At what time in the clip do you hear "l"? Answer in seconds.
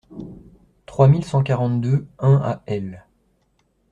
2.65-3.05